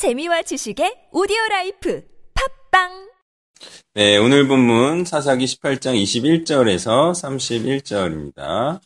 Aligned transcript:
재미와 0.00 0.40
지식의 0.40 1.10
오디오 1.12 1.36
라이프 1.50 2.02
팟빵 2.70 3.10
네, 3.92 4.16
오늘 4.16 4.48
본문 4.48 5.04
사사기 5.04 5.44
18장 5.44 5.92
21절에서 6.02 7.12
31절입니다. 7.12 8.80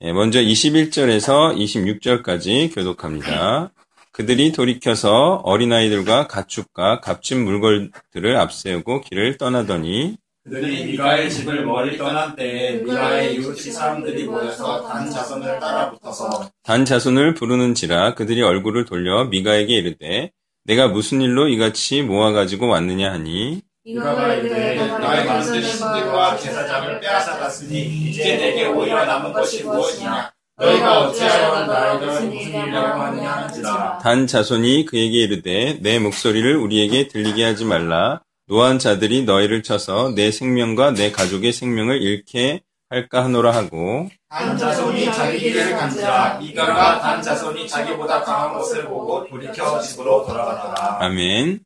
네, 0.00 0.12
먼저 0.12 0.40
21절에서 0.40 1.56
26절까지 1.56 2.74
교독합니다. 2.74 3.72
그들이 4.12 4.52
돌이켜서 4.52 5.36
어린아이들과 5.36 6.26
가축과 6.26 7.00
값진 7.00 7.42
물건들을 7.46 8.36
앞세우고 8.36 9.00
길을 9.00 9.38
떠나더니 9.38 10.18
그들이 10.44 10.84
미가의 10.84 11.30
집을 11.30 11.64
멀리 11.64 11.96
떠난 11.96 12.36
때에 12.36 12.74
미가의 12.82 13.36
이웃집 13.36 13.72
사람들이 13.72 14.24
모여서 14.24 14.86
단 14.86 15.10
자손을 15.10 15.60
따라 15.60 15.90
붙어서 15.92 16.50
단 16.62 16.84
자손을 16.84 17.32
부르는지라 17.32 18.16
그들이 18.16 18.42
얼굴을 18.42 18.84
돌려 18.84 19.24
미가에게 19.24 19.76
이르되 19.76 20.30
내가 20.64 20.88
무슨 20.88 21.20
일로 21.20 21.48
이같이 21.48 22.02
모아가지고 22.02 22.68
왔느냐 22.68 23.12
하니? 23.12 23.62
미가가 23.84 24.34
이르되 24.34 24.76
나의 24.76 25.26
만든 25.26 25.60
신들과 25.60 26.36
제사장을 26.36 27.00
빼앗아갔으니 27.00 27.80
이제 27.80 28.36
내게 28.36 28.66
오히려 28.66 29.04
남은 29.04 29.32
것이 29.32 29.64
무엇이냐? 29.64 30.32
너희가 30.56 31.00
어찌하여 31.08 31.66
나에게 31.66 32.06
무슨 32.06 32.32
일이라고 32.32 33.00
하느냐 33.00 33.32
하는지라. 33.32 33.98
단 33.98 34.26
자손이 34.28 34.84
그에게 34.84 35.18
이르되 35.22 35.78
네 35.80 35.98
목소리를 35.98 36.56
우리에게 36.56 37.08
들리게 37.08 37.42
하지 37.42 37.64
말라. 37.64 38.22
노한 38.46 38.78
자들이 38.78 39.24
너희를 39.24 39.64
쳐서 39.64 40.12
네 40.14 40.30
생명과 40.30 40.92
네 40.92 41.10
가족의 41.10 41.52
생명을 41.52 42.02
잃게 42.02 42.60
할까 42.88 43.24
하노라 43.24 43.52
하고 43.52 44.08
단 44.32 44.56
자손이 44.56 45.04
자기 45.12 45.38
길을 45.38 45.76
간지라 45.76 46.38
미가가 46.38 47.00
단 47.02 47.20
자손이 47.20 47.68
자기보다 47.68 48.22
강한 48.22 48.54
것을 48.54 48.86
보고 48.86 49.26
돌이켜 49.28 49.78
집으로 49.78 50.24
돌아가더라 50.26 51.04
아멘. 51.04 51.60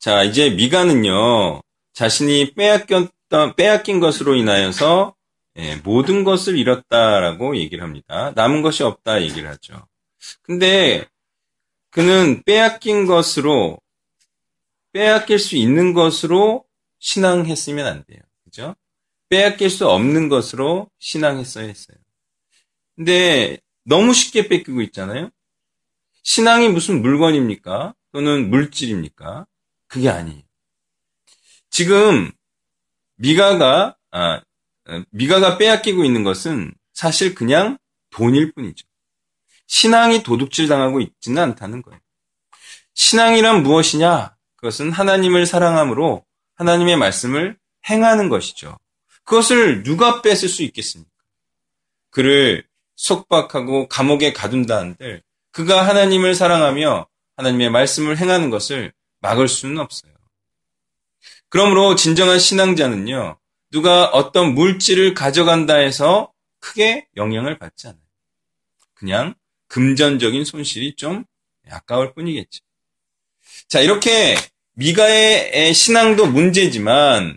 자, 0.00 0.24
이제 0.24 0.50
미가는요, 0.50 1.62
자신이 1.92 2.54
빼앗겼던, 2.54 3.54
빼앗긴 3.54 4.00
것으로 4.00 4.34
인하여서, 4.34 5.14
예, 5.58 5.76
모든 5.76 6.24
것을 6.24 6.58
잃었다라고 6.58 7.56
얘기를 7.56 7.84
합니다. 7.84 8.32
남은 8.34 8.62
것이 8.62 8.82
없다 8.82 9.22
얘기를 9.22 9.48
하죠. 9.48 9.86
근데, 10.42 11.06
그는 11.90 12.42
빼앗긴 12.42 13.06
것으로, 13.06 13.78
빼앗길 14.92 15.38
수 15.38 15.54
있는 15.54 15.94
것으로 15.94 16.64
신앙했으면 16.98 17.86
안 17.86 18.04
돼요. 18.04 18.18
그죠? 18.42 18.74
빼앗길 19.32 19.70
수 19.70 19.88
없는 19.88 20.28
것으로 20.28 20.90
신앙했어야 20.98 21.64
했어요. 21.64 21.96
근데, 22.94 23.58
너무 23.82 24.12
쉽게 24.12 24.46
뺏기고 24.46 24.82
있잖아요? 24.82 25.30
신앙이 26.22 26.68
무슨 26.68 27.00
물건입니까? 27.00 27.94
또는 28.12 28.50
물질입니까? 28.50 29.46
그게 29.86 30.10
아니에요. 30.10 30.42
지금 31.70 32.30
미가가 33.16 33.96
아, 34.10 34.34
어, 34.34 35.02
미가가 35.10 35.56
빼앗기고 35.56 36.04
있는 36.04 36.24
것은 36.24 36.74
사실 36.92 37.34
그냥 37.34 37.78
돈일 38.10 38.52
뿐이죠. 38.52 38.86
신앙이 39.66 40.22
도둑질 40.22 40.68
당하고 40.68 41.00
있지는 41.00 41.42
않다는 41.42 41.80
거예요. 41.80 41.98
신앙이란 42.92 43.62
무엇이냐? 43.62 44.36
그것은 44.56 44.92
하나님을 44.92 45.46
사랑함으로 45.46 46.26
하나님의 46.56 46.98
말씀을 46.98 47.56
행하는 47.88 48.28
것이죠. 48.28 48.76
그것을 49.24 49.82
누가 49.82 50.22
뺏을 50.22 50.48
수 50.48 50.62
있겠습니까? 50.62 51.10
그를 52.10 52.64
속박하고 52.96 53.88
감옥에 53.88 54.32
가둔다 54.32 54.76
한들 54.76 55.22
그가 55.50 55.86
하나님을 55.86 56.34
사랑하며 56.34 57.06
하나님의 57.36 57.70
말씀을 57.70 58.18
행하는 58.18 58.50
것을 58.50 58.92
막을 59.20 59.48
수는 59.48 59.78
없어요. 59.78 60.12
그러므로 61.48 61.94
진정한 61.94 62.38
신앙자는요, 62.38 63.38
누가 63.70 64.06
어떤 64.06 64.54
물질을 64.54 65.14
가져간다 65.14 65.76
해서 65.76 66.32
크게 66.60 67.06
영향을 67.16 67.58
받지 67.58 67.88
않아요. 67.88 68.00
그냥 68.94 69.34
금전적인 69.68 70.44
손실이 70.44 70.96
좀 70.96 71.24
아까울 71.70 72.14
뿐이겠죠. 72.14 72.60
자, 73.68 73.80
이렇게 73.80 74.36
미가의 74.74 75.74
신앙도 75.74 76.26
문제지만 76.26 77.36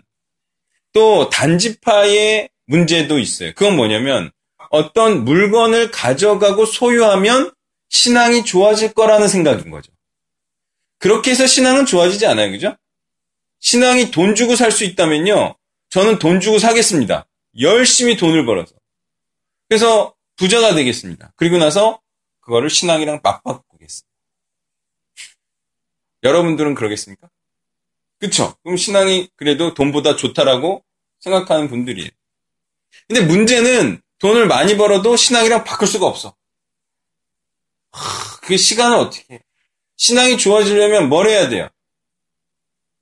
또 0.96 1.28
단지파의 1.28 2.48
문제도 2.64 3.18
있어요. 3.18 3.52
그건 3.54 3.76
뭐냐면 3.76 4.30
어떤 4.70 5.26
물건을 5.26 5.90
가져가고 5.90 6.64
소유하면 6.64 7.52
신앙이 7.90 8.46
좋아질 8.46 8.94
거라는 8.94 9.28
생각인 9.28 9.70
거죠. 9.70 9.92
그렇게 10.96 11.32
해서 11.32 11.46
신앙은 11.46 11.84
좋아지지 11.84 12.24
않아요. 12.24 12.50
그죠? 12.50 12.74
신앙이 13.60 14.10
돈 14.10 14.34
주고 14.34 14.56
살 14.56 14.72
수 14.72 14.84
있다면요. 14.84 15.56
저는 15.90 16.18
돈 16.18 16.40
주고 16.40 16.58
사겠습니다. 16.58 17.26
열심히 17.60 18.16
돈을 18.16 18.46
벌어서. 18.46 18.74
그래서 19.68 20.14
부자가 20.36 20.74
되겠습니다. 20.74 21.34
그리고 21.36 21.58
나서 21.58 22.00
그거를 22.40 22.70
신앙이랑 22.70 23.20
맞바꾸겠습니다. 23.22 24.08
여러분들은 26.22 26.74
그러겠습니까? 26.74 27.28
그쵸? 28.18 28.56
그럼 28.62 28.78
신앙이 28.78 29.28
그래도 29.36 29.74
돈보다 29.74 30.16
좋다라고 30.16 30.85
생각하는 31.26 31.68
분들이에요. 31.68 32.08
근데 33.08 33.20
문제는 33.22 34.00
돈을 34.18 34.46
많이 34.46 34.76
벌어도 34.76 35.16
신앙이랑 35.16 35.64
바꿀 35.64 35.88
수가 35.88 36.06
없어. 36.06 36.34
그 38.42 38.56
시간을 38.56 38.96
어떻게 38.96 39.34
해? 39.34 39.42
신앙이 39.96 40.38
좋아지려면 40.38 41.08
뭘 41.08 41.28
해야 41.28 41.48
돼요? 41.48 41.68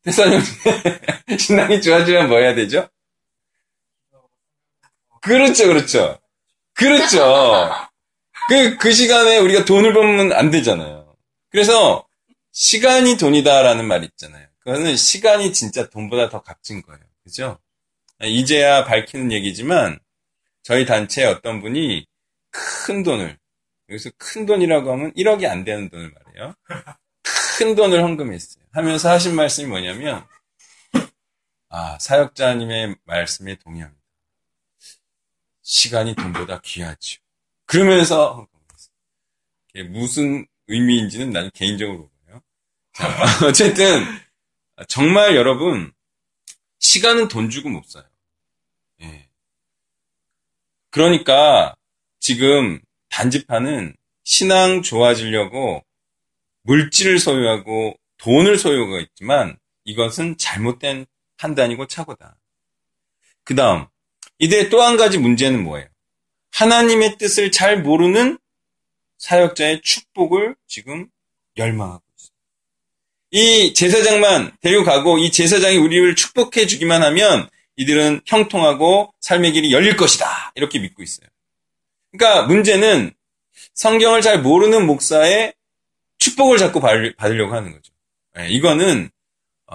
대사님, 0.02 0.40
신앙이 1.38 1.82
좋아지려면 1.82 2.28
뭐 2.28 2.38
해야 2.38 2.54
되죠? 2.54 2.88
그렇죠, 5.20 5.66
그렇죠. 5.66 6.18
그렇죠. 6.74 7.70
그, 8.48 8.76
그 8.76 8.92
시간에 8.92 9.38
우리가 9.38 9.64
돈을 9.64 9.94
벌면 9.94 10.32
안 10.32 10.50
되잖아요. 10.50 11.16
그래서, 11.50 12.06
시간이 12.52 13.16
돈이다라는 13.16 13.86
말 13.86 14.04
있잖아요. 14.04 14.46
그거는 14.60 14.96
시간이 14.96 15.52
진짜 15.52 15.88
돈보다 15.88 16.28
더 16.28 16.42
값진 16.42 16.82
거예요. 16.82 17.00
그죠? 17.22 17.58
이제야 18.22 18.84
밝히는 18.84 19.32
얘기지만, 19.32 19.98
저희 20.62 20.86
단체에 20.86 21.26
어떤 21.26 21.60
분이 21.60 22.06
큰 22.50 23.02
돈을, 23.02 23.38
여기서 23.88 24.10
큰 24.16 24.47
돈이라고 24.47 24.92
하면 24.92 25.12
1억이 25.14 25.47
안 25.47 25.64
되는 25.64 25.88
돈을 25.88 26.12
말해요. 26.12 26.54
큰 27.58 27.75
돈을 27.75 28.02
헌금했어요. 28.02 28.64
하면서 28.72 29.10
하신 29.10 29.34
말씀이 29.34 29.69
뭐냐면, 29.69 30.26
아, 31.69 31.98
사역자님의 31.98 32.97
말씀에 33.04 33.56
동의합니다. 33.56 34.02
시간이 35.62 36.14
돈보다 36.14 36.60
귀하죠. 36.60 37.20
그러면서 37.66 38.48
헌금했어요. 39.75 39.91
무슨 39.91 40.46
의미인지는 40.69 41.31
나는 41.31 41.50
개인적으로. 41.52 42.10
자, 42.94 43.08
어쨌든, 43.46 44.04
정말 44.88 45.34
여러분, 45.34 45.92
시간은 46.84 47.28
돈 47.28 47.48
주고 47.48 47.70
못 47.70 47.86
사요. 47.86 48.04
예. 49.00 49.26
그러니까, 50.90 51.74
지금 52.20 52.78
단지파는 53.08 53.96
신앙 54.22 54.82
좋아지려고 54.82 55.82
물질을 56.62 57.18
소유하고 57.18 57.98
돈을 58.18 58.58
소유하고 58.58 59.00
있지만 59.00 59.58
이것은 59.84 60.36
잘못된 60.36 61.06
판단이고 61.38 61.86
착오다. 61.86 62.36
그 63.44 63.54
다음, 63.54 63.86
이들의 64.38 64.68
또 64.68 64.82
한 64.82 64.96
가지 64.98 65.16
문제는 65.18 65.64
뭐예요? 65.64 65.88
하나님의 66.52 67.16
뜻을 67.16 67.50
잘 67.50 67.82
모르는 67.82 68.38
사역자의 69.18 69.80
축복을 69.82 70.54
지금 70.66 71.08
열망하고. 71.56 72.03
이 73.34 73.75
제사장만 73.75 74.52
데려가고 74.60 75.19
이 75.19 75.32
제사장이 75.32 75.76
우리를 75.76 76.14
축복해 76.14 76.69
주기만 76.69 77.02
하면 77.02 77.48
이들은 77.75 78.20
형통하고 78.26 79.12
삶의 79.19 79.50
길이 79.50 79.72
열릴 79.72 79.96
것이다. 79.96 80.52
이렇게 80.54 80.78
믿고 80.78 81.02
있어요. 81.02 81.26
그러니까 82.12 82.46
문제는 82.46 83.12
성경을 83.75 84.20
잘 84.20 84.40
모르는 84.40 84.86
목사의 84.86 85.52
축복을 86.19 86.58
자꾸 86.58 86.78
받으려고 86.81 87.52
하는 87.56 87.72
거죠. 87.72 87.92
네, 88.36 88.50
이거는 88.50 89.10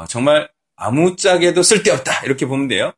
정말 0.07 0.49
아무짝에도 0.77 1.61
쓸데없다 1.61 2.23
이렇게 2.23 2.45
보면 2.45 2.69
돼요. 2.69 2.93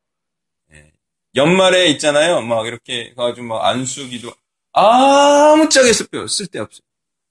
네, 0.70 0.92
연말에 1.36 1.88
있잖아요. 1.88 2.42
막 2.42 2.68
이렇게 2.68 3.16
가지고 3.16 3.48
막 3.48 3.66
안수기도 3.66 4.32
아무짝에 4.74 5.92
쓸데 5.92 6.28
쓸데없어요. 6.28 6.82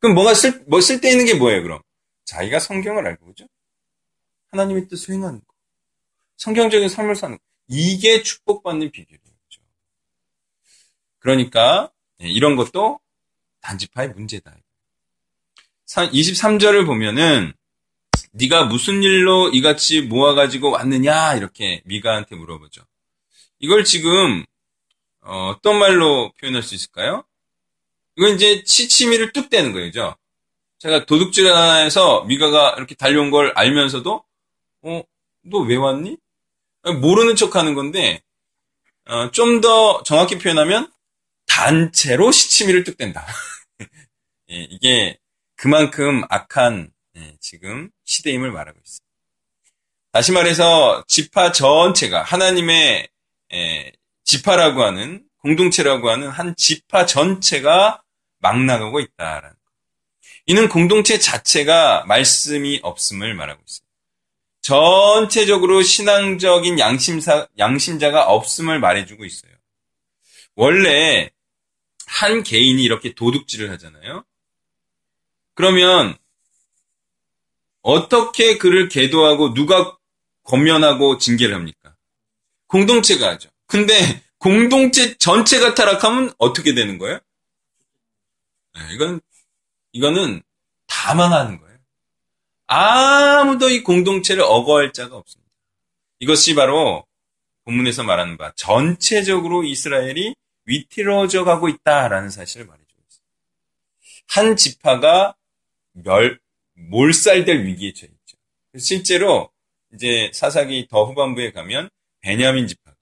그럼 0.01 0.17
뭐가 0.17 0.35
쓸, 0.35 0.65
뭐 0.67 0.81
쓸데 0.81 1.13
있는 1.13 1.27
게 1.27 1.35
뭐예요, 1.35 1.63
그럼? 1.63 1.81
자기가 2.31 2.61
성경을 2.61 3.07
알고, 3.09 3.27
그죠? 3.27 3.47
하나님의 4.53 4.87
뜻을 4.89 4.97
수행하는 4.97 5.41
거. 5.41 5.47
성경적인 6.37 6.89
삶을 6.89 7.17
사는 7.17 7.37
거. 7.37 7.43
이게 7.67 8.23
축복받는 8.23 8.93
비결이에요. 8.93 9.35
그죠? 9.49 9.61
그러니까, 11.19 11.91
이런 12.19 12.55
것도 12.55 13.01
단지파의 13.61 14.11
문제다. 14.11 14.57
23절을 15.87 16.87
보면은 16.87 17.53
네가 18.33 18.67
무슨 18.67 19.03
일로 19.03 19.49
이같이 19.49 20.03
모아가지고 20.03 20.71
왔느냐 20.71 21.35
이렇게 21.35 21.83
미가한테 21.85 22.37
물어보죠. 22.37 22.83
이걸 23.59 23.85
지금 23.85 24.45
어, 25.23 25.57
떤 25.63 25.79
말로 25.79 26.33
표현할 26.41 26.63
수 26.63 26.77
있을까요? 26.77 27.25
이건 28.17 28.37
이제 28.37 28.63
치치미를 28.63 29.33
뚝 29.33 29.51
떼는 29.51 29.73
거죠. 29.73 30.17
제가 30.81 31.05
도둑질해서 31.07 32.25
미가가 32.25 32.75
이렇게 32.79 32.95
달려온 32.97 33.31
걸 33.31 33.53
알면서도 33.55 34.25
어, 34.83 35.03
너 35.45 35.59
왜 35.65 35.77
왔니? 35.77 36.17
모르는 37.01 37.37
척 37.37 37.57
하는 37.57 37.75
건데 37.75 38.23
어, 39.07 39.31
좀 39.31 39.61
더 39.61 40.03
정확히 40.05 40.39
표현하면 40.39 40.91
단체로 41.47 42.33
시치미를 42.33 42.85
뚝 42.85 42.97
뗀다. 42.99 43.27
예, 44.51 44.57
이게 44.71 45.19
그만큼 45.57 46.23
악한 46.31 46.91
예, 47.17 47.37
지금 47.41 47.91
시대임을 48.05 48.51
말하고 48.53 48.79
있습니다. 48.79 49.05
다시 50.13 50.33
말해서 50.33 51.05
지파 51.07 51.53
전체가 51.53 52.23
하나님의 52.23 53.09
예, 53.53 53.93
지파라고 54.25 54.83
하는 54.83 55.25
공동체라고 55.43 56.11
하는 56.11 56.29
한 56.29 56.55
지파 56.57 57.07
전체가 57.07 58.03
막 58.39 58.59
나가고 58.65 59.01
있다라는 59.01 59.51
것. 59.51 59.60
이는 60.51 60.69
공동체 60.69 61.21
자체가 61.21 62.07
말씀이 62.07 62.81
없음을 62.83 63.35
말하고 63.35 63.63
있습니다. 63.65 63.87
전체적으로 64.63 65.81
신앙적인 65.81 66.81
양심사, 66.81 67.47
양심자가 67.57 68.27
없음을 68.27 68.81
말해주고 68.81 69.25
있어요. 69.25 69.53
원래 70.57 71.31
한 72.05 72.43
개인이 72.43 72.83
이렇게 72.83 73.15
도둑질을 73.15 73.71
하잖아요. 73.71 74.25
그러면 75.55 76.19
어떻게 77.83 78.59
그를 78.59 78.89
계도하고 78.89 79.55
누가 79.55 79.97
권면하고 80.43 81.19
징계를 81.19 81.55
합니까? 81.55 81.95
공동체가 82.67 83.29
하죠. 83.29 83.51
근데 83.69 84.21
공동체 84.39 85.17
전체가 85.17 85.77
타락하면 85.77 86.35
어떻게 86.39 86.75
되는 86.75 86.99
거예요? 86.99 87.21
네, 88.75 88.81
이건 88.95 89.21
이거는 89.93 90.43
다 90.87 91.15
망하는 91.15 91.59
거예요. 91.61 91.79
아무도 92.67 93.69
이 93.69 93.83
공동체를 93.83 94.43
어거할 94.43 94.93
자가 94.93 95.17
없습니다. 95.17 95.51
이것이 96.21 96.55
바로 96.55 97.05
본문에서 97.65 98.05
말하는 98.05 98.37
바 98.37 98.53
전체적으로 98.57 99.65
이스라엘이 99.65 100.35
위태로워져 100.67 101.45
가고 101.45 101.69
있다라는 101.69 102.31
사실을 102.31 102.67
말해주고 102.67 103.03
있습니다. 103.09 103.35
한 104.29 104.57
지파가 104.57 105.35
멸, 105.93 106.39
몰살될 106.75 107.65
위기에 107.67 107.93
처해 107.93 108.11
있죠. 108.13 108.37
실제로 108.79 109.51
이제 109.93 110.31
사사기 110.33 110.87
더 110.89 111.05
후반부에 111.05 111.53
가면 111.53 111.91
베냐민 112.21 112.67
지파가 112.69 112.97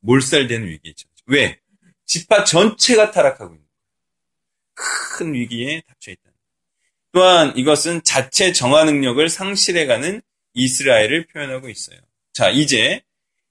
몰살되는 0.00 0.66
위기에 0.66 0.92
처해 0.94 1.10
있죠. 1.10 1.24
왜? 1.26 1.60
지파 2.06 2.44
전체가 2.44 3.10
타락하고 3.10 3.54
있는. 3.54 3.63
큰 4.74 5.34
위기에 5.34 5.82
닥쳐 5.86 6.10
있다. 6.10 6.30
또한 7.12 7.56
이것은 7.56 8.02
자체 8.02 8.52
정화 8.52 8.84
능력을 8.84 9.28
상실해가는 9.28 10.20
이스라엘을 10.54 11.26
표현하고 11.26 11.68
있어요. 11.68 11.98
자, 12.32 12.50
이제 12.50 13.02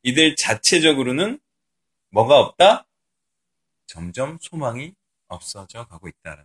이들 0.04 0.36
자체적으로는 0.36 1.40
뭐가 2.10 2.40
없다? 2.40 2.86
점점 3.88 4.38
소망이 4.42 4.94
없어져 5.28 5.86
가고 5.86 6.08
있다는 6.08 6.44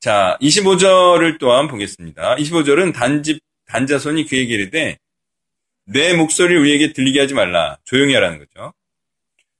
자, 0.00 0.38
25절을 0.40 1.38
또한 1.38 1.68
보겠습니다. 1.68 2.36
25절은 2.36 2.94
단집, 2.94 3.38
단자손이 3.66 4.24
그에게 4.24 4.54
이르되, 4.54 4.98
네 5.84 6.14
목소리를 6.14 6.58
우리에게 6.58 6.94
들리게 6.94 7.20
하지 7.20 7.34
말라. 7.34 7.76
조용히 7.84 8.14
하라는 8.14 8.38
거죠. 8.38 8.72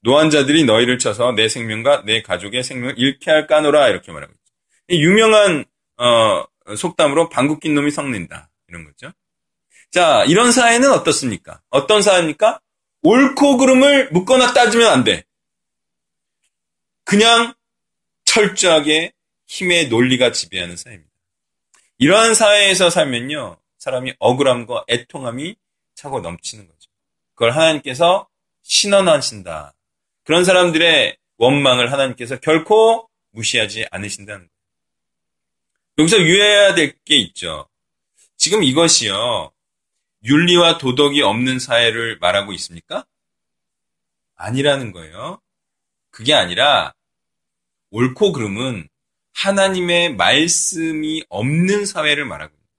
노한 0.01 0.29
자들이 0.29 0.63
너희를 0.65 0.97
쳐서 0.97 1.31
네 1.31 1.47
생명과 1.47 2.03
네 2.05 2.21
가족의 2.21 2.63
생명을 2.63 2.95
잃게 2.97 3.31
할까 3.31 3.47
하노라. 3.47 3.89
이렇게 3.89 4.11
말하고 4.11 4.33
있죠. 4.33 5.01
유명한 5.01 5.65
어, 5.97 6.43
속담으로 6.75 7.29
방귀 7.29 7.59
낀 7.59 7.75
놈이 7.75 7.91
성낸다. 7.91 8.49
이런 8.67 8.85
거죠. 8.85 9.11
자, 9.91 10.23
이런 10.25 10.51
사회는 10.51 10.91
어떻습니까? 10.91 11.61
어떤 11.69 12.01
사회입니까? 12.01 12.59
옳고 13.03 13.57
그름을 13.57 14.09
묻거나 14.11 14.53
따지면 14.53 14.87
안 14.87 15.03
돼. 15.03 15.23
그냥 17.03 17.53
철저하게 18.25 19.11
힘의 19.47 19.89
논리가 19.89 20.31
지배하는 20.31 20.77
사회입니다. 20.77 21.11
이러한 21.97 22.33
사회에서 22.33 22.89
살면요, 22.89 23.57
사람이 23.77 24.13
억울함과 24.19 24.85
애통함이 24.87 25.55
차고 25.93 26.21
넘치는 26.21 26.67
거죠. 26.67 26.89
그걸 27.33 27.51
하나님께서 27.51 28.27
신원하신다. 28.63 29.73
그런 30.23 30.45
사람들의 30.45 31.17
원망을 31.37 31.91
하나님께서 31.91 32.39
결코 32.39 33.09
무시하지 33.31 33.87
않으신다는 33.91 34.39
거예요. 34.39 34.51
여기서 35.97 36.19
유의해야 36.19 36.75
될 36.75 36.95
게 37.05 37.15
있죠. 37.17 37.67
지금 38.37 38.63
이것이요. 38.63 39.51
윤리와 40.23 40.77
도덕이 40.77 41.21
없는 41.21 41.59
사회를 41.59 42.17
말하고 42.19 42.53
있습니까? 42.53 43.05
아니라는 44.35 44.91
거예요. 44.91 45.39
그게 46.09 46.33
아니라 46.33 46.93
옳고 47.91 48.31
그름은 48.31 48.87
하나님의 49.33 50.15
말씀이 50.15 51.23
없는 51.29 51.85
사회를 51.85 52.25
말하고 52.25 52.53
있는 52.53 52.65
거예요. 52.65 52.71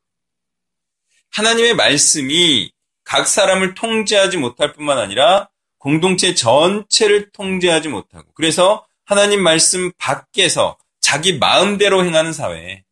하나님의 1.31 1.75
말씀이 1.75 2.73
각 3.05 3.27
사람을 3.27 3.75
통제하지 3.75 4.37
못할 4.39 4.73
뿐만 4.73 4.99
아니라 4.99 5.49
공동체 5.83 6.33
전체를 6.35 7.31
통제하지 7.33 7.89
못하고 7.89 8.33
그래서 8.35 8.87
하나님 9.05 9.43
말씀 9.43 9.91
밖에서 9.99 10.79
자기 11.01 11.39
마음대로 11.39 12.05
행하는 12.05 12.33
사회 12.33 12.85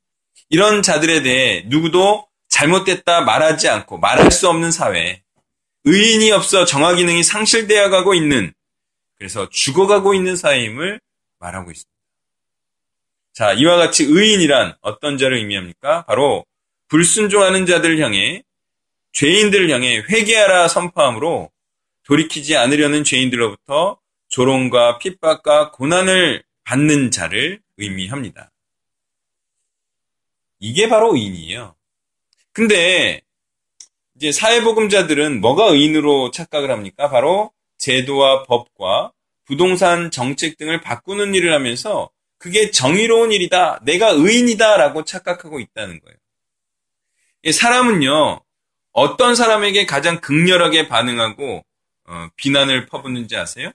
이런 0.48 0.82
자들에 0.82 1.22
대해 1.22 1.62
누구도 1.66 2.26
잘못됐다 2.48 3.20
말하지 3.20 3.68
않고 3.68 3.98
말할 3.98 4.32
수 4.32 4.48
없는 4.48 4.72
사회, 4.72 5.22
의인이 5.84 6.32
없어 6.32 6.64
정화 6.64 6.96
기능이 6.96 7.22
상실되어 7.22 7.88
가고 7.90 8.12
있는, 8.12 8.52
그래서 9.16 9.48
죽어가고 9.48 10.14
있는 10.14 10.34
사회임을 10.34 11.00
말하고 11.38 11.70
있습니다. 11.70 11.88
자, 13.32 13.52
이와 13.52 13.76
같이 13.76 14.04
의인이란 14.04 14.74
어떤 14.80 15.16
자를 15.16 15.38
의미합니까? 15.38 16.04
바로 16.06 16.44
불순종하는 16.88 17.64
자들을 17.66 18.00
향해 18.00 18.42
죄인들을 19.12 19.70
향해 19.70 20.02
회개하라 20.10 20.66
선포함으로 20.66 21.50
돌이키지 22.10 22.56
않으려는 22.56 23.04
죄인들로부터 23.04 23.96
조롱과 24.30 24.98
핍박과 24.98 25.70
고난을 25.70 26.42
받는 26.64 27.12
자를 27.12 27.60
의미합니다. 27.76 28.50
이게 30.58 30.88
바로 30.88 31.14
의인이에요. 31.14 31.76
근데 32.52 33.20
이제 34.16 34.32
사회복음자들은 34.32 35.40
뭐가 35.40 35.66
의인으로 35.66 36.32
착각을 36.32 36.72
합니까? 36.72 37.08
바로 37.08 37.52
제도와 37.78 38.42
법과 38.42 39.12
부동산 39.44 40.10
정책 40.10 40.58
등을 40.58 40.80
바꾸는 40.80 41.36
일을 41.36 41.52
하면서 41.52 42.10
그게 42.38 42.72
정의로운 42.72 43.30
일이다, 43.30 43.80
내가 43.84 44.10
의인이다라고 44.10 45.04
착각하고 45.04 45.60
있다는 45.60 46.00
거예요. 46.00 47.52
사람은요, 47.52 48.40
어떤 48.92 49.36
사람에게 49.36 49.86
가장 49.86 50.20
극렬하게 50.20 50.88
반응하고 50.88 51.64
어, 52.10 52.28
비난을 52.34 52.86
퍼붓는지 52.86 53.36
아세요? 53.36 53.70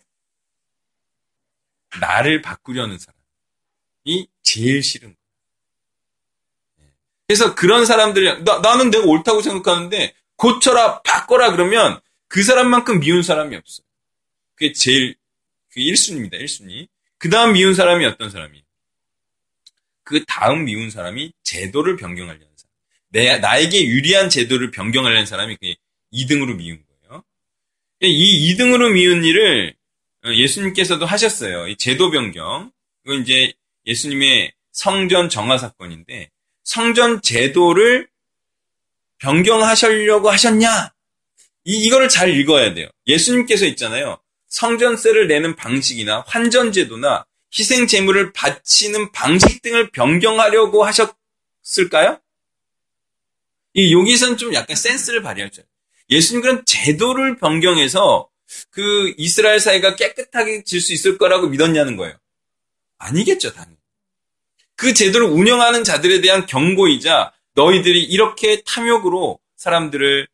나를 2.02 2.42
바꾸려는 2.42 2.98
사람이 3.00 4.28
제일 4.44 4.84
싫은 4.84 5.16
거예요. 5.16 6.92
그래서 7.28 7.56
그런 7.56 7.86
사람들이 7.86 8.44
나, 8.44 8.60
나는 8.60 8.92
내가 8.92 9.06
옳다고 9.06 9.42
생각하는데 9.42 10.14
고쳐라 10.36 11.02
바꿔라 11.04 11.52
그러면 11.52 12.02
그 12.28 12.44
사람만큼 12.44 13.00
미운 13.00 13.24
사람이 13.24 13.56
없어요. 13.56 13.86
그게 14.56 14.74
제일 14.74 15.16
그 15.70 15.80
1순위입니다. 15.80 16.34
1순위. 16.34 16.90
그 17.18 17.30
다음 17.30 17.54
미운 17.54 17.74
사람이 17.74 18.06
어떤 18.06 18.30
사람이? 18.30 18.62
그 20.04 20.26
다음 20.26 20.66
미운 20.66 20.90
사람이 20.90 21.32
제도를 21.42 21.96
변경하려는 21.96 22.48
사람. 22.58 22.74
내, 23.10 23.38
나에게 23.40 23.86
유리한 23.86 24.30
제도를 24.30 24.72
변경하려는 24.72 25.26
사람이 25.26 25.56
그게 25.56 25.78
2등으로 26.12 26.58
미운. 26.58 26.85
이 28.08 28.54
2등으로 28.54 28.94
미운 28.94 29.24
일을 29.24 29.76
예수님께서도 30.26 31.06
하셨어요. 31.06 31.68
이 31.68 31.76
제도 31.76 32.10
변경. 32.12 32.72
이건 33.06 33.22
이제 33.22 33.54
예수님의 33.86 34.54
성전 34.72 35.30
정화 35.30 35.58
사건인데 35.58 36.30
성전 36.64 37.22
제도를 37.22 38.08
변경하시려고 39.20 40.30
하셨냐? 40.30 40.94
이, 41.66 41.86
이거를 41.86 42.10
잘 42.10 42.30
읽어야 42.30 42.74
돼요. 42.74 42.88
예수님께서 43.08 43.66
있잖아요. 43.68 44.20
성전세를 44.48 45.28
내는 45.28 45.56
방식이나 45.56 46.24
환전제도나 46.28 47.26
희생 47.58 47.88
제물을 47.88 48.34
바치는 48.34 49.12
방식 49.12 49.62
등을 49.62 49.92
변경하려고 49.92 50.84
하셨을까요? 50.84 52.20
이 53.74 53.94
여기서는 53.94 54.38
좀 54.38 54.54
약간 54.54 54.76
센스를 54.76 55.22
발휘할 55.22 55.52
줄. 55.52 55.64
예수님 56.10 56.42
그런 56.42 56.64
제도를 56.66 57.38
변경해서 57.38 58.30
그 58.70 59.14
이스라엘 59.18 59.60
사회가 59.60 59.96
깨끗하게 59.96 60.64
질 60.64 60.80
수 60.82 60.94
있을 60.94 61.18
거라고 61.18 61.48
믿었냐는 61.48 61.98
거예요. 61.98 62.16
아니겠죠, 62.98 63.54
당연히. 63.54 63.76
그 64.76 64.94
제도를 64.94 65.28
운영하는 65.28 65.84
자들에 65.84 66.22
대한 66.22 66.46
경고이자 66.46 67.34
너희들이 67.54 68.04
이렇게 68.04 68.62
탐욕으로 68.66 69.40
사람들을 69.56 70.28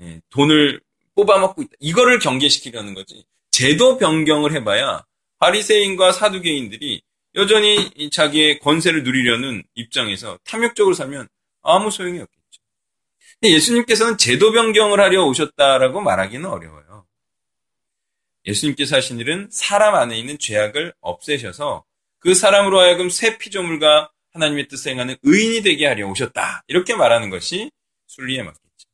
예, 0.00 0.20
돈을 0.30 0.80
뽑아먹고 1.16 1.62
있다. 1.62 1.72
이거를 1.80 2.20
경계시키려는 2.20 2.94
거지. 2.94 3.24
제도 3.50 3.98
변경을 3.98 4.52
해봐야 4.54 5.04
바리새인과 5.38 6.12
사두개인들이 6.12 7.02
여전히 7.34 8.08
자기의 8.10 8.60
권세를 8.60 9.02
누리려는 9.02 9.64
입장에서 9.74 10.38
탐욕적으로 10.44 10.94
살면 10.94 11.28
아무 11.62 11.90
소용이 11.90 12.20
없겠죠. 12.20 12.37
예수님께서는 13.42 14.18
제도 14.18 14.52
변경을 14.52 15.00
하려 15.00 15.24
오셨다라고 15.24 16.00
말하기는 16.00 16.48
어려워요. 16.48 17.06
예수님께서 18.46 18.96
하신 18.96 19.20
일은 19.20 19.48
사람 19.50 19.94
안에 19.94 20.18
있는 20.18 20.38
죄악을 20.38 20.94
없애셔서 21.00 21.84
그 22.18 22.34
사람으로 22.34 22.80
하여금 22.80 23.10
새 23.10 23.38
피조물과 23.38 24.10
하나님의 24.32 24.68
뜻을 24.68 24.92
행하는 24.92 25.16
의인이 25.22 25.62
되게 25.62 25.86
하려 25.86 26.08
오셨다. 26.08 26.64
이렇게 26.66 26.94
말하는 26.94 27.30
것이 27.30 27.70
순리에 28.06 28.42
맞겠죠. 28.42 28.88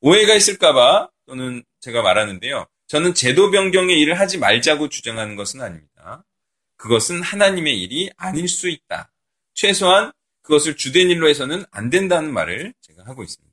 오해가 0.00 0.34
있을까봐 0.34 1.08
또는 1.26 1.62
제가 1.80 2.02
말하는데요. 2.02 2.66
저는 2.88 3.14
제도 3.14 3.50
변경의 3.50 4.00
일을 4.00 4.18
하지 4.18 4.38
말자고 4.38 4.88
주장하는 4.88 5.36
것은 5.36 5.60
아닙니다. 5.60 6.24
그것은 6.76 7.22
하나님의 7.22 7.80
일이 7.80 8.10
아닐 8.16 8.48
수 8.48 8.68
있다. 8.68 9.12
최소한 9.54 10.12
그것을 10.42 10.76
주된 10.76 11.10
일로 11.10 11.28
해서는 11.28 11.64
안 11.70 11.90
된다는 11.90 12.32
말을 12.32 12.74
제가 12.80 13.04
하고 13.04 13.22
있습니다. 13.22 13.49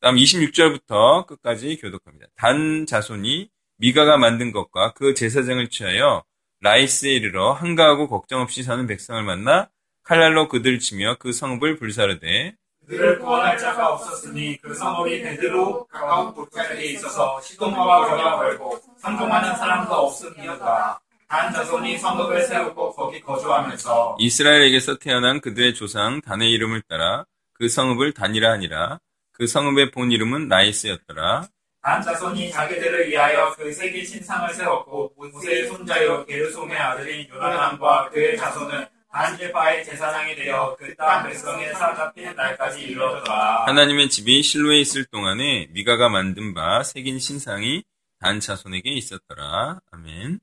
다음 0.00 0.16
26절부터 0.16 1.26
끝까지 1.26 1.76
교독합니다. 1.78 2.26
단 2.36 2.86
자손이 2.86 3.50
미가가 3.78 4.16
만든 4.16 4.52
것과 4.52 4.92
그 4.92 5.14
제사장을 5.14 5.68
취하여 5.70 6.24
라이스에 6.60 7.12
이르러 7.12 7.52
한가하고 7.52 8.08
걱정 8.08 8.40
없이 8.40 8.62
사는 8.62 8.86
백성을 8.86 9.22
만나 9.22 9.68
칼날로 10.02 10.48
그들 10.48 10.78
치며 10.78 11.16
그 11.18 11.32
성읍을 11.32 11.76
불사르되 11.76 12.54
그들을 12.86 13.18
구원할 13.18 13.58
자가 13.58 13.92
없었으니 13.92 14.56
그 14.62 14.72
성읍이 14.72 15.20
베드로 15.22 15.86
가까운 15.86 16.32
골짜기에 16.32 16.92
있어서 16.92 17.40
시동과 17.40 18.08
거리가 18.08 18.36
멀고 18.38 18.80
상종하는 18.96 19.54
사람도 19.56 19.92
없음이었다. 19.92 21.00
단 21.28 21.52
자손이 21.52 21.98
성읍을 21.98 22.42
세우고 22.42 22.94
거기 22.94 23.20
거주하면서 23.20 24.16
이스라엘에게서 24.18 24.96
태어난 24.96 25.42
그들의 25.42 25.74
조상 25.74 26.22
단의 26.22 26.50
이름을 26.52 26.82
따라 26.88 27.26
그 27.58 27.68
성읍을 27.68 28.12
단이라 28.14 28.52
하니라. 28.52 29.00
그 29.32 29.46
성읍의 29.46 29.90
본 29.90 30.10
이름은 30.12 30.48
라이스였더라. 30.48 31.48
단 31.82 32.02
자손이 32.02 32.50
자기들을 32.50 33.08
위하여 33.08 33.54
그 33.56 33.72
세계 33.72 34.04
신상을 34.04 34.52
세웠고 34.52 35.12
모세의 35.16 35.68
손자요 35.68 36.24
게르솜의 36.26 36.76
아들인 36.76 37.28
요나단과 37.28 38.10
그의 38.10 38.36
자손은 38.36 38.86
단지파의 39.10 39.84
제사장이 39.84 40.34
되어 40.36 40.76
그 40.76 40.94
땅 40.96 41.24
백성의 41.26 41.72
사잡힌 41.74 42.34
날까지 42.36 42.82
이르렀더라. 42.82 43.66
하나님의 43.66 44.10
집이 44.10 44.42
실로에 44.42 44.80
있을 44.80 45.04
동안에 45.06 45.68
미가가 45.70 46.08
만든 46.10 46.52
바 46.52 46.82
새긴 46.82 47.18
신상이 47.18 47.84
단 48.20 48.38
자손에게 48.40 48.90
있었더라. 48.90 49.80
아멘. 49.92 50.40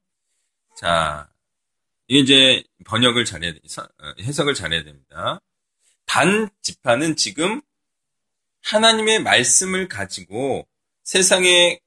자 0.75 1.29
이제 2.07 2.63
번역을 2.85 3.23
잘해야 3.25 3.53
돼 3.53 3.59
어, 3.79 4.13
해석을 4.21 4.53
잘해야 4.53 4.83
됩니다 4.83 5.39
단 6.05 6.49
지파는 6.61 7.15
지금 7.15 7.61
하나님의 8.63 9.21
말씀을 9.21 9.87
가지고 9.87 10.67
세상의 11.03 11.79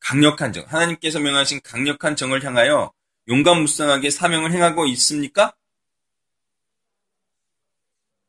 강력한 0.00 0.52
정, 0.52 0.64
하나님께서 0.66 1.20
명하신 1.20 1.60
강력한 1.62 2.16
정을 2.16 2.44
향하여 2.44 2.92
용감무쌍하게 3.28 4.10
사명을 4.10 4.52
행하고 4.52 4.86
있습니까? 4.86 5.54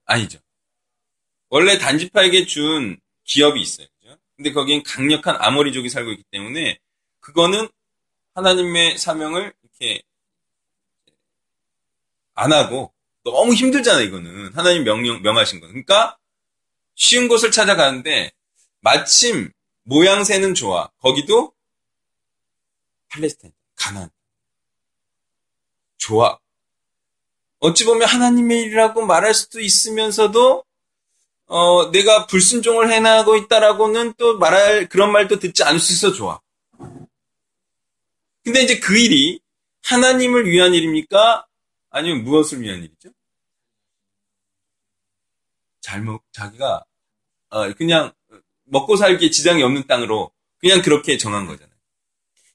아니죠. 0.06 0.40
원래 1.50 1.78
단지파에게 1.78 2.46
준 2.46 3.00
기업이 3.24 3.62
있어요. 3.62 3.88
그죠? 4.00 4.18
근데 4.36 4.52
거기엔 4.52 4.84
강력한 4.84 5.36
아모리족이 5.40 5.90
살고 5.90 6.12
있기 6.12 6.24
때문에 6.32 6.80
그거는 7.20 7.68
하나님의 8.36 8.98
사명을 8.98 9.54
이렇게 9.64 10.02
안 12.36 12.54
하고 12.54 12.94
너무 13.26 13.54
힘들잖아, 13.54 14.02
이거는. 14.02 14.54
하나님 14.54 14.84
명령, 14.84 15.22
명하신 15.22 15.60
거. 15.60 15.68
그러니까 15.68 16.18
쉬운 16.94 17.28
곳을 17.28 17.52
찾아가는데 17.52 18.32
마침 18.80 19.52
모양새는 19.84 20.54
좋아. 20.54 20.90
거기도 21.00 21.54
팔레스타인, 23.10 23.52
가난. 23.76 24.10
좋아. 25.98 26.40
어찌 27.60 27.84
보면 27.84 28.08
하나님의 28.08 28.62
일이라고 28.62 29.06
말할 29.06 29.34
수도 29.34 29.60
있으면서도 29.60 30.64
어, 31.48 31.92
내가 31.92 32.28
불순종을 32.28 32.92
해나가고 32.92 33.38
있다라고는 33.38 34.14
또 34.18 34.38
말할 34.38 34.88
그런 34.88 35.12
말도 35.12 35.40
듣지 35.40 35.64
않을 35.64 35.80
수 35.80 35.94
있어 35.94 36.12
좋아. 36.12 36.40
근데 38.44 38.62
이제 38.62 38.80
그 38.80 38.98
일이 38.98 39.40
하나님을 39.84 40.46
위한 40.46 40.74
일입니까? 40.74 41.48
아니면 41.90 42.24
무엇을 42.24 42.62
위한 42.62 42.80
일이죠? 42.80 43.10
잘못 45.86 46.24
자기가 46.32 46.84
어, 47.50 47.74
그냥 47.74 48.12
먹고 48.64 48.98
살기에 48.98 49.30
지장이 49.30 49.62
없는 49.62 49.86
땅으로 49.86 50.32
그냥 50.58 50.82
그렇게 50.82 51.18
정한 51.18 51.46
거잖아요. 51.46 51.76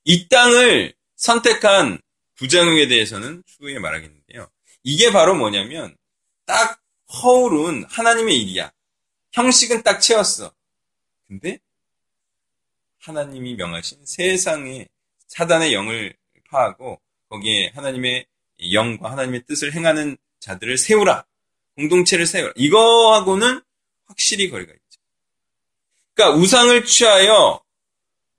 이 0.05 0.29
땅을 0.29 0.95
선택한 1.15 2.01
부장에 2.35 2.89
대해서는 2.89 3.45
추후에 3.47 3.79
말하겠는데요. 3.79 4.51
이게 4.83 5.13
바로 5.13 5.37
뭐냐면 5.37 5.97
딱 6.45 6.83
허울은 7.23 7.85
하나님의 7.89 8.37
일이야. 8.43 8.73
형식은 9.33 9.85
딱 9.85 10.01
채웠어. 10.01 10.53
근데 11.29 11.61
하나님이 12.99 13.55
명하신 13.55 14.07
세상의 14.07 14.89
사단의 15.29 15.73
영을 15.73 16.17
파하고 16.49 17.01
거기에 17.29 17.71
하나님의 17.75 18.27
영과 18.73 19.13
하나님의 19.13 19.45
뜻을 19.47 19.73
행하는 19.73 20.17
자들을 20.41 20.77
세우라. 20.79 21.25
공동체를 21.81 22.27
세우라. 22.27 22.53
이거하고는 22.57 23.61
확실히 24.07 24.51
거리가 24.51 24.73
있죠. 24.73 25.01
그러니까 26.15 26.39
우상을 26.39 26.85
취하여 26.85 27.61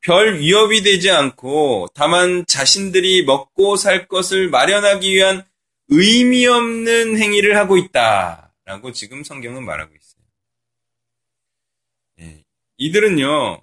별 0.02 0.40
위협이 0.40 0.84
되지 0.84 1.12
않고 1.12 1.88
다만 1.94 2.46
자신들이 2.46 3.24
먹고 3.26 3.76
살 3.76 4.08
것을 4.08 4.50
마련하기 4.50 5.12
위한 5.14 5.44
의미 5.90 6.48
없는 6.48 7.18
행위를 7.18 7.58
하고 7.58 7.78
있다라고 7.78 8.92
지금 8.94 9.24
성경은 9.24 9.66
말하고 9.66 9.94
있어요. 9.96 10.24
예, 12.22 12.44
이들은요 12.78 13.62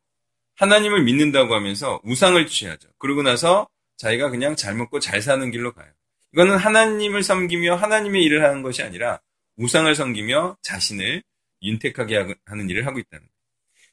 하나님을 0.57 1.03
믿는다고 1.05 1.55
하면서 1.55 2.01
우상을 2.05 2.45
취하죠. 2.47 2.89
그러고 2.99 3.23
나서 3.23 3.69
자기가 3.97 4.31
그냥 4.31 4.57
잘 4.57 4.75
먹고 4.75 5.01
잘 5.01 5.23
사는 5.23 5.51
길로 5.51 5.73
가요. 5.73 5.89
이거는 6.33 6.57
하나님을 6.57 7.23
섬기며 7.23 7.77
하나님의 7.77 8.23
일을 8.25 8.45
하는 8.45 8.63
것이 8.63 8.83
아니라 8.83 9.21
우상을 9.59 9.95
섬기며 9.95 10.57
자신을 10.63 11.23
윤택하게 11.63 12.35
하는 12.47 12.71
일을 12.71 12.87
하고 12.87 12.99
있다는 12.99 13.27
거예요. 13.27 13.33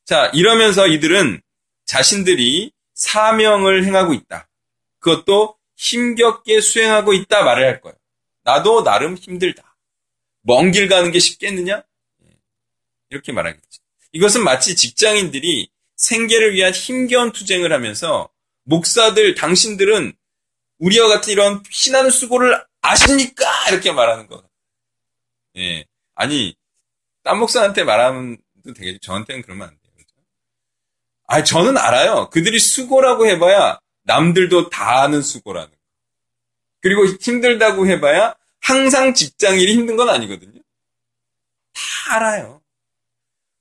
자, 0.06 0.32
이러면서 0.34 0.88
이들은 0.88 1.42
자신들이 1.86 2.72
사명을 2.94 3.84
행하고 3.86 4.14
있다. 4.14 4.48
그것도 5.00 5.56
힘겹게 5.76 6.62
수행하고 6.62 7.14
있다 7.14 7.44
말을 7.44 7.66
할 7.66 7.82
거예요. 7.82 7.96
나도 8.44 8.84
나름 8.84 9.16
힘들다. 9.16 9.76
먼 10.42 10.72
길 10.72 10.88
가는 10.88 11.12
게 11.12 11.18
쉽겠느냐? 11.20 11.84
예, 12.24 12.30
이렇게 13.10 13.32
말하겠죠. 13.32 13.82
이것은 14.12 14.44
마치 14.44 14.76
직장인들이 14.76 15.70
생계를 15.96 16.54
위한 16.54 16.72
힘겨운 16.72 17.32
투쟁을 17.32 17.74
하면서 17.74 18.30
목사들, 18.64 19.36
당신들은 19.36 20.14
우리와 20.80 21.08
같은 21.08 21.34
이런 21.34 21.64
피나는 21.64 22.12
수고를 22.12 22.64
아십니까? 22.82 23.70
이렇게 23.70 23.92
말하는 23.92 24.28
거. 24.28 24.44
예. 25.58 25.86
아니, 26.16 26.56
딴 27.24 27.40
목사한테 27.40 27.84
말하면 27.84 28.38
되겠죠. 28.76 29.00
저한테는 29.00 29.42
그러면 29.42 29.70
안 29.70 29.70
돼요. 29.70 29.82
아, 31.28 31.44
저는 31.44 31.76
알아요. 31.78 32.30
그들이 32.30 32.60
수고라고 32.60 33.26
해봐야 33.26 33.80
남들도 34.04 34.70
다 34.70 35.02
아는 35.02 35.22
수고라는 35.24 35.70
거. 35.70 35.76
그리고 36.82 37.06
힘들다고 37.20 37.88
해봐야 37.88 38.36
항상 38.62 39.14
직장 39.16 39.60
일이 39.60 39.74
힘든 39.74 39.96
건 39.96 40.10
아니거든요. 40.10 40.62
다 41.74 42.16
알아요. 42.16 42.62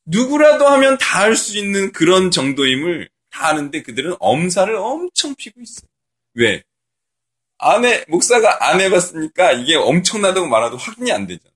누구라도 0.05 0.67
하면 0.69 0.99
다 0.99 1.21
할 1.23 1.35
수 1.37 1.57
있는 1.57 1.91
그런 1.93 2.31
정도임을 2.31 3.09
다 3.31 3.47
아는데 3.49 3.83
그들은 3.83 4.17
엄살을 4.21 4.77
엄청 4.77 5.35
피고 5.35 5.63
있어요. 5.63 5.89
왜? 6.35 6.63
안 7.57 7.87
해, 7.87 8.05
목사가 8.09 8.69
안 8.69 8.83
해봤으니까 8.83 9.53
이게 9.53 9.75
엄청나다고 9.77 10.47
말해도 10.49 10.77
확인이 10.77 11.11
안 11.13 11.27
되잖아. 11.27 11.54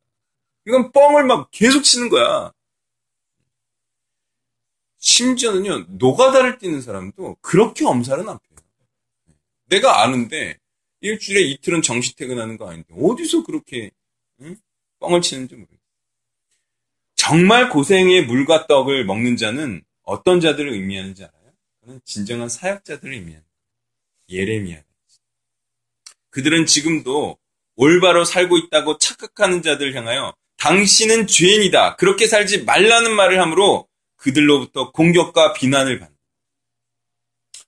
이건 0.68 0.92
뻥을 0.92 1.25
막 1.25 1.50
계속 1.50 1.82
치는 1.82 2.10
거야. 2.10 2.52
심지어는요, 4.98 5.87
노가다를 5.88 6.58
뛰는 6.58 6.82
사람도 6.82 7.38
그렇게 7.40 7.87
엄살은 7.87 8.28
안 8.28 8.38
펴요. 8.38 8.58
내가 9.64 10.02
아는데, 10.02 10.58
일주일에 11.00 11.40
이틀은 11.40 11.80
정시 11.80 12.16
퇴근하는 12.16 12.58
거 12.58 12.68
아닌데, 12.68 12.92
어디서 12.94 13.44
그렇게, 13.44 13.90
응? 14.42 14.56
뻥을 14.98 15.22
치는지 15.22 15.54
모르겠어요. 15.54 15.78
정말 17.14 17.70
고생의 17.70 18.26
물과 18.26 18.66
떡을 18.66 19.06
먹는 19.06 19.37
자는 19.38 19.82
어떤 20.02 20.40
자들을 20.40 20.70
의미하는지 20.70 21.25
알아요? 21.25 21.52
그는 21.80 22.00
진정한 22.04 22.50
사역자들을 22.50 23.14
거예요. 23.14 23.40
예레미야. 24.28 24.82
그들은 26.28 26.66
지금도 26.66 27.38
올바로 27.76 28.25
살고 28.25 28.58
있다고 28.58 28.98
착각하는 28.98 29.62
자들 29.62 29.94
향하여 29.94 30.34
당신은 30.58 31.26
죄인이다. 31.26 31.96
그렇게 31.96 32.26
살지 32.26 32.64
말라는 32.64 33.14
말을 33.14 33.40
함으로 33.40 33.88
그들로부터 34.16 34.90
공격과 34.92 35.54
비난을 35.54 35.98
받는. 35.98 36.16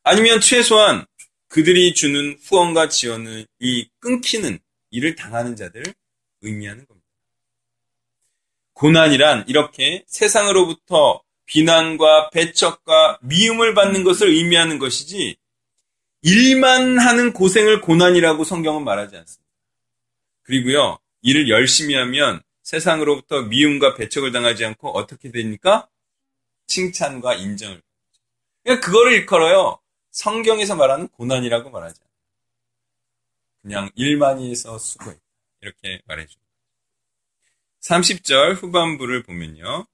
아니면 0.03 0.41
최소한 0.41 1.07
그들이 1.49 1.95
주는 1.95 2.37
후원과 2.43 2.89
지원을 2.89 3.47
이 3.61 3.89
끊기는 4.01 4.59
일을 4.91 5.15
당하는 5.15 5.57
자들을 5.57 5.93
의미하는 6.43 6.87
겁니다. 6.87 7.07
고난이란 8.75 9.45
이렇게 9.47 10.05
세상으로부터 10.07 11.23
비난과 11.47 12.31
배척과 12.31 13.19
미움을 13.23 13.75
받는 13.75 14.05
것을 14.05 14.29
의미하는 14.29 14.79
것이지 14.79 15.37
일만 16.23 16.99
하는 16.99 17.33
고생을 17.33 17.81
고난이라고 17.81 18.45
성경은 18.45 18.85
말하지 18.85 19.17
않습니다. 19.17 19.51
그리고요, 20.43 20.99
일을 21.23 21.49
열심히 21.49 21.95
하면 21.95 22.43
세상으로부터 22.71 23.43
미움과 23.43 23.97
배척을 23.97 24.31
당하지 24.31 24.65
않고 24.65 24.91
어떻게 24.91 25.33
됩니까? 25.33 25.89
칭찬과 26.69 27.35
인정을. 27.35 27.83
그러니까 28.63 28.87
그거를 28.87 29.13
일컬어요. 29.15 29.81
성경에서 30.13 30.77
말하는 30.77 31.09
고난이라고 31.09 31.71
말하지 31.71 32.01
않아요. 32.01 32.11
그냥 33.63 33.91
일만이 33.97 34.53
해서 34.53 34.79
수고했다. 34.79 35.21
이렇게 35.63 36.01
말해줍니다. 36.07 36.49
30절 37.81 38.63
후반부를 38.63 39.25
보면요. 39.25 39.87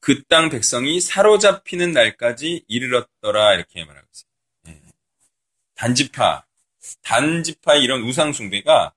그 0.00 0.22
땅 0.24 0.50
백성이 0.50 1.00
사로잡히는 1.00 1.92
날까지 1.92 2.64
이르렀더라 2.68 3.54
이렇게 3.54 3.84
말하고 3.86 4.06
있어요. 4.12 4.30
예. 4.68 4.82
단지파, 5.74 6.44
단지파 7.02 7.76
이런 7.76 8.02
우상 8.02 8.34
숭배가 8.34 8.94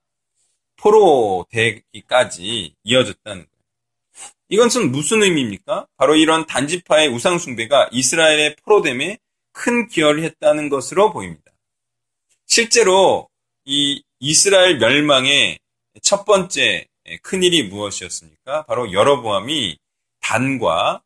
포로 0.84 1.46
되기까지 1.50 2.76
이어졌다는 2.84 3.46
거예요. 3.46 3.54
이것은 4.50 4.92
무슨 4.92 5.24
의미입니까? 5.24 5.88
바로 5.96 6.16
이런 6.16 6.46
단지파의 6.46 7.08
우상 7.08 7.40
숭배가 7.40 7.90
이스라엘의 7.94 8.58
포로됨에 8.58 9.18
큰 9.54 9.88
기여를 9.88 10.24
했다는 10.24 10.68
것으로 10.68 11.14
보입니다. 11.14 11.52
실제로 12.46 13.30
이 13.64 14.04
이스라엘 14.20 14.78
멸망의 14.78 15.58
첫 16.02 16.26
번째 16.26 16.86
큰 17.22 17.44
일이 17.44 17.64
무엇이었습니까? 17.64 18.66
바로 18.66 18.92
여러보암이 18.92 19.78
단과 20.20 21.02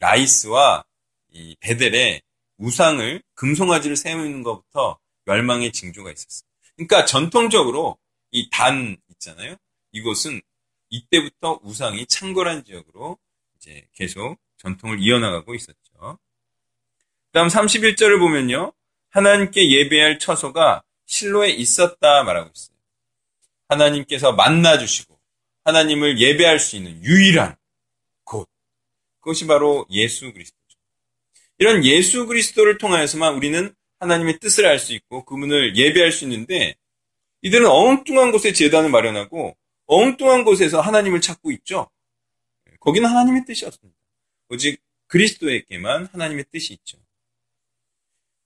라이스와 0.00 0.84
이 1.32 1.56
베델의 1.60 2.20
우상을 2.58 3.22
금송아지를 3.34 3.96
세우는 3.96 4.42
것부터 4.42 4.98
멸망의 5.24 5.70
징조가 5.72 6.10
있었어요. 6.10 6.48
그러니까 6.76 7.04
전통적으로 7.04 7.96
이 8.32 8.48
단 8.50 8.96
있잖아요. 9.20 9.56
이곳은 9.92 10.40
이때부터 10.88 11.60
우상이 11.62 12.06
창궐한 12.06 12.64
지역으로 12.64 13.18
이제 13.56 13.86
계속 13.94 14.38
전통을 14.56 15.00
이어나가고 15.00 15.54
있었죠. 15.54 16.18
그다음 17.26 17.48
31절을 17.48 18.18
보면요. 18.18 18.72
하나님께 19.10 19.70
예배할 19.70 20.18
처소가 20.18 20.82
실로에 21.06 21.50
있었다 21.50 22.22
말하고 22.24 22.50
있어요. 22.54 22.76
하나님께서 23.68 24.32
만나 24.32 24.78
주시고 24.78 25.18
하나님을 25.64 26.18
예배할 26.18 26.58
수 26.58 26.76
있는 26.76 27.02
유일한 27.04 27.56
곳. 28.24 28.48
그것이 29.20 29.46
바로 29.46 29.86
예수 29.90 30.32
그리스도죠. 30.32 30.78
이런 31.58 31.84
예수 31.84 32.26
그리스도를 32.26 32.78
통하여서만 32.78 33.34
우리는 33.34 33.74
하나님의 34.00 34.38
뜻을 34.38 34.66
알 34.66 34.78
수 34.78 34.94
있고 34.94 35.24
그분을 35.24 35.76
예배할 35.76 36.10
수 36.10 36.24
있는데 36.24 36.74
이들은 37.42 37.66
엉뚱한 37.66 38.32
곳에 38.32 38.52
재단을 38.52 38.90
마련하고 38.90 39.56
엉뚱한 39.86 40.44
곳에서 40.44 40.80
하나님을 40.80 41.20
찾고 41.20 41.50
있죠. 41.52 41.90
거기는 42.80 43.08
하나님의 43.08 43.44
뜻이 43.46 43.66
없습니다. 43.66 43.98
오직 44.48 44.82
그리스도에게만 45.06 46.08
하나님의 46.12 46.44
뜻이 46.50 46.72
있죠. 46.74 46.98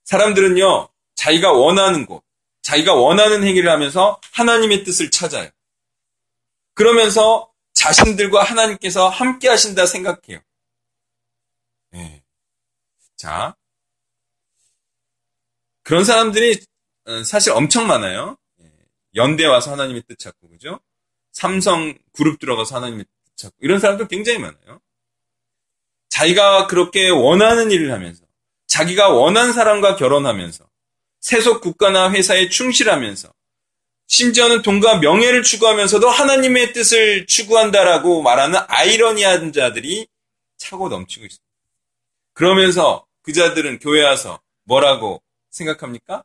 사람들은요, 0.05 0.89
자기가 1.15 1.53
원하는 1.53 2.07
곳, 2.07 2.23
자기가 2.63 2.95
원하는 2.95 3.45
행위를 3.45 3.71
하면서 3.71 4.21
하나님의 4.33 4.85
뜻을 4.85 5.11
찾아요. 5.11 5.51
그러면서 6.73 7.53
자신들과 7.75 8.43
하나님께서 8.43 9.09
함께 9.09 9.49
하신다 9.49 9.87
생각해요. 9.87 10.41
네. 11.91 12.23
자, 13.17 13.55
그런 15.83 16.05
사람들이 16.05 16.61
어, 17.07 17.23
사실 17.25 17.53
엄청 17.53 17.87
많아요. 17.87 18.37
예. 19.17 19.21
연대 19.21 19.45
와서 19.47 19.73
하나님의 19.73 20.03
뜻 20.09 20.19
찾고, 20.19 20.49
그죠? 20.51 20.81
삼성 21.33 21.97
그룹 22.13 22.39
들어가서 22.39 22.77
하나님의 22.77 23.05
뜻 23.05 23.37
찾고, 23.37 23.57
이런 23.61 23.81
사람들 23.81 24.09
굉장히 24.09 24.39
많아요. 24.39 24.81
자기가 26.09 26.67
그렇게 26.67 27.09
원하는 27.09 27.71
일을 27.71 27.93
하면서, 27.93 28.25
자기가 28.67 29.11
원한 29.11 29.53
사람과 29.53 29.97
결혼하면서, 29.97 30.65
세속 31.21 31.61
국가나 31.61 32.11
회사에 32.11 32.49
충실하면서, 32.49 33.33
심지어는 34.07 34.63
돈과 34.63 34.99
명예를 34.99 35.43
추구하면서도 35.43 36.09
하나님의 36.09 36.73
뜻을 36.73 37.27
추구한다라고 37.27 38.23
말하는 38.23 38.61
아이러니한 38.69 39.53
자들이 39.53 40.07
차고 40.57 40.89
넘치고 40.89 41.25
있습니다. 41.25 41.45
그러면서 42.33 43.07
그 43.23 43.33
자들은 43.33 43.79
교회 43.79 44.03
와서 44.03 44.41
뭐라고 44.65 45.23
생각합니까? 45.51 46.25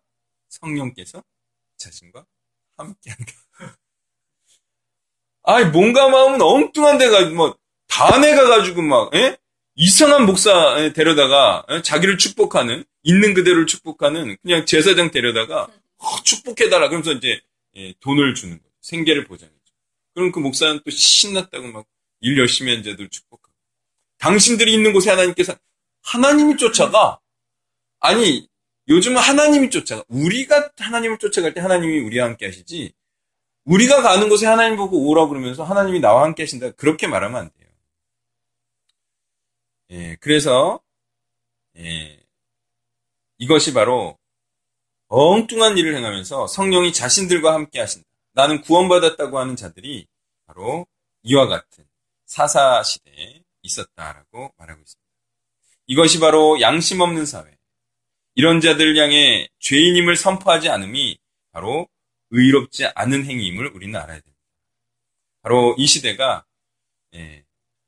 성령께서 0.50 1.24
자신과 1.78 2.26
함께한다. 2.80 3.34
아이 5.44 5.66
뭔가 5.66 6.10
마음은 6.10 6.42
엉뚱한 6.42 6.98
데가 6.98 7.30
뭐 7.30 7.58
단에 7.88 8.36
가가지고 8.36 8.82
막 8.82 9.14
에? 9.16 9.38
이상한 9.76 10.26
목사 10.26 10.92
데려다가 10.94 11.66
에? 11.70 11.82
자기를 11.82 12.18
축복하는 12.18 12.84
있는 13.04 13.34
그대로를 13.34 13.66
축복하는 13.66 14.38
그냥 14.42 14.66
제사장 14.66 15.12
데려다가 15.12 15.68
어, 15.98 16.24
축복해달라 16.24 16.90
그러면서 16.90 17.14
이제 17.14 17.42
예, 17.76 17.94
돈을 18.00 18.36
주는 18.36 18.58
거죠. 18.58 18.70
생계를 18.82 19.26
보장해줘. 19.26 19.56
그럼 20.14 20.32
그 20.32 20.40
목사는 20.40 20.82
또 20.84 20.92
신났다고 20.92 21.68
막 21.68 21.86
일 22.22 22.38
열심히 22.38 22.74
한 22.74 22.84
자들 22.84 23.10
축복하고. 23.10 23.54
당신들이 24.18 24.74
있는 24.74 24.94
곳에 24.94 25.10
하나님께서 25.10 25.56
하나님이 26.02 26.58
쫓아가. 26.58 27.20
아니 28.00 28.48
요즘은 28.90 29.18
하나님이 29.18 29.70
쫓아가. 29.70 30.04
우리가 30.08 30.72
하나님을 30.78 31.20
쫓아갈 31.20 31.54
때 31.54 31.62
하나님이 31.62 32.00
우리와 32.00 32.26
함께 32.26 32.48
하시지. 32.48 32.92
우리가 33.66 34.02
가는 34.02 34.30
곳에 34.30 34.48
하나님 34.48 34.78
보고 34.78 35.08
오라 35.10 35.28
그러면서 35.28 35.64
하나님이 35.64 36.00
나와 36.00 36.24
함께 36.24 36.44
하신다. 36.44 36.72
그렇게 36.72 37.06
말하면 37.06 37.40
안 37.40 37.52
돼요. 37.52 37.70
예, 39.92 40.16
그래서 40.20 40.80
예, 41.78 42.20
이것이 43.38 43.74
바로 43.74 44.18
엉뚱한 45.08 45.78
일을 45.78 45.96
행하면서 45.96 46.48
성령이 46.48 46.92
자신들과 46.94 47.54
함께 47.54 47.80
하신다. 47.80 48.08
나는 48.34 48.62
구원받았다고 48.62 49.38
하는 49.38 49.56
자들이 49.56 50.08
바로 50.46 50.88
이와 51.24 51.48
같은 51.48 51.86
사사 52.26 52.82
시대에 52.84 53.44
있었다라고 53.62 54.54
말하고 54.58 54.82
있습니다. 54.82 55.10
이것이 55.88 56.20
바로 56.20 56.60
양심 56.62 57.02
없는 57.02 57.26
사회. 57.26 57.59
이런 58.40 58.62
자들 58.62 58.96
향해 58.96 59.50
죄인임을 59.60 60.16
선포하지 60.16 60.70
않음이 60.70 61.18
바로 61.52 61.90
의롭지 62.30 62.86
않은 62.86 63.26
행위임을 63.26 63.72
우리는 63.76 63.94
알아야 64.00 64.18
됩니다. 64.18 64.40
바로 65.42 65.76
이 65.78 65.86
시대가 65.86 66.46
예, 67.16 67.44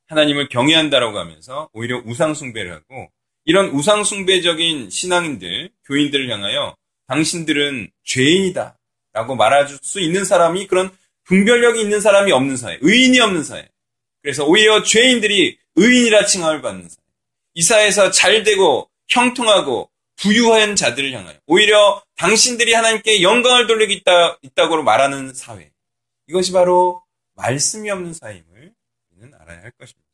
하나님을 0.07 0.49
경외한다라고 0.49 1.17
하면서 1.17 1.69
오히려 1.71 2.01
우상 2.05 2.33
숭배를 2.33 2.73
하고 2.73 3.09
이런 3.45 3.67
우상 3.69 4.03
숭배적인 4.03 4.89
신앙인들, 4.89 5.69
교인들을 5.85 6.29
향하여 6.29 6.75
당신들은 7.07 7.89
죄인이다. 8.03 8.77
라고 9.13 9.37
말할 9.37 9.69
수 9.81 10.01
있는 10.01 10.25
사람이 10.25 10.67
그런 10.67 10.91
분별력이 11.23 11.79
있는 11.79 12.01
사람이 12.01 12.33
없는 12.33 12.57
사회, 12.57 12.77
의인이 12.81 13.21
없는 13.21 13.45
사회. 13.45 13.69
그래서 14.21 14.43
오히려 14.45 14.83
죄인들이 14.83 15.57
의인이라 15.75 16.25
칭함을 16.25 16.61
받는 16.61 16.89
사회. 16.89 17.03
이 17.53 17.61
사회에서 17.61 18.11
잘 18.11 18.43
되고 18.43 18.89
형통하고 19.07 19.90
부유한 20.21 20.75
자들을 20.75 21.11
향하여 21.11 21.37
오히려 21.47 22.03
당신들이 22.17 22.73
하나님께 22.73 23.23
영광을 23.23 23.65
돌리고 23.67 23.91
있다, 23.91 24.37
있다고 24.41 24.83
말하는 24.83 25.33
사회. 25.33 25.71
이것이 26.27 26.51
바로 26.51 27.03
말씀이 27.33 27.89
없는 27.89 28.13
사회임을 28.13 28.73
우리는 29.11 29.33
알아야 29.39 29.63
할 29.63 29.71
것입니다. 29.71 30.10